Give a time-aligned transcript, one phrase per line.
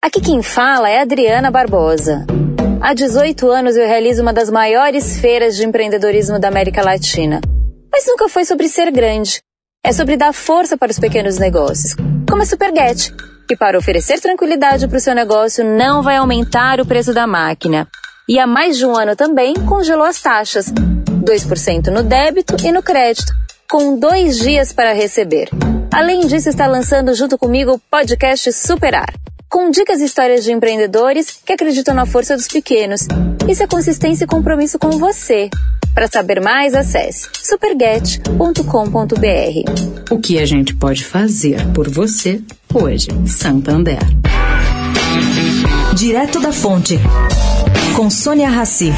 [0.00, 2.24] Aqui quem fala é Adriana Barbosa.
[2.80, 7.40] Há 18 anos eu realizo uma das maiores feiras de empreendedorismo da América Latina.
[7.92, 9.42] Mas nunca foi sobre ser grande.
[9.84, 13.12] É sobre dar força para os pequenos negócios, como a Superget,
[13.48, 17.86] que para oferecer tranquilidade para o seu negócio não vai aumentar o preço da máquina.
[18.28, 22.84] E há mais de um ano também congelou as taxas, 2% no débito e no
[22.84, 23.32] crédito,
[23.68, 25.50] com dois dias para receber.
[25.92, 29.12] Além disso, está lançando junto comigo o podcast Superar
[29.58, 33.00] com dicas e histórias de empreendedores que acreditam na força dos pequenos.
[33.48, 35.50] Isso é consistência e compromisso com você.
[35.92, 40.12] Para saber mais, acesse superget.com.br.
[40.12, 42.40] O que a gente pode fazer por você
[42.72, 43.98] hoje, Santander.
[45.96, 46.96] Direto da Fonte,
[47.96, 48.92] com Sônia Rassi.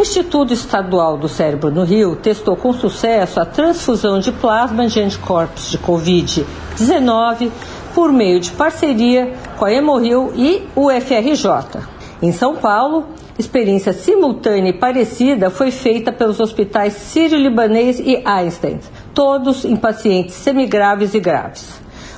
[0.00, 5.70] Instituto Estadual do Cérebro no Rio testou com sucesso a transfusão de plasma de anticorpos
[5.70, 7.50] de Covid-19
[7.94, 11.82] por meio de parceria com a Hemorrio e o FRJ.
[12.22, 13.08] Em São Paulo,
[13.38, 18.80] experiência simultânea e parecida foi feita pelos hospitais Sírio-Libanês e Einstein,
[19.12, 21.68] todos em pacientes semigraves e graves.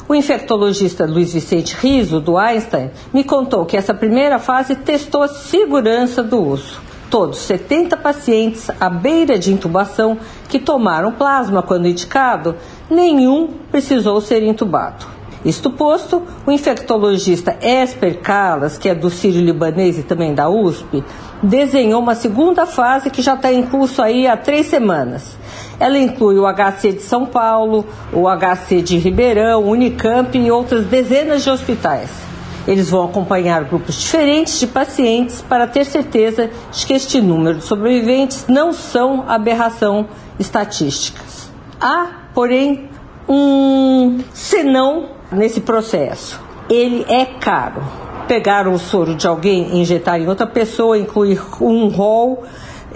[0.08, 5.28] O infectologista Luiz Vicente Riso, do Einstein, me contou que essa primeira fase testou a
[5.28, 10.16] segurança do uso todos 70 pacientes à beira de intubação
[10.48, 12.56] que tomaram plasma quando indicado,
[12.88, 15.04] nenhum precisou ser intubado.
[15.44, 21.04] Isto posto, o infectologista Esper Calas, que é do Sírio Libanês e também da USP,
[21.42, 25.36] desenhou uma segunda fase que já está em curso aí há três semanas.
[25.78, 31.42] Ela inclui o HC de São Paulo, o HC de Ribeirão, Unicamp e outras dezenas
[31.42, 32.31] de hospitais.
[32.66, 37.64] Eles vão acompanhar grupos diferentes de pacientes para ter certeza de que este número de
[37.64, 40.06] sobreviventes não são aberração
[40.38, 41.50] estatísticas.
[41.80, 42.88] Há, porém,
[43.28, 46.40] um senão nesse processo.
[46.68, 47.82] Ele é caro.
[48.28, 52.44] Pegar o soro de alguém e injetar em outra pessoa inclui um rol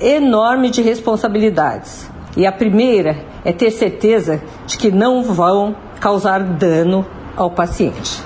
[0.00, 2.09] enorme de responsabilidades.
[2.37, 7.05] E a primeira é ter certeza de que não vão causar dano
[7.37, 8.25] ao paciente.